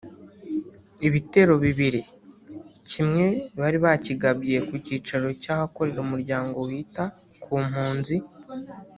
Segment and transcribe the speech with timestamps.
[1.07, 2.01] Ibitero bibiri;
[2.89, 3.25] kimwe
[3.59, 7.03] bari bakigabye ku kicaro cy’ahakorera umuryango wita
[7.43, 8.15] ku mpunzi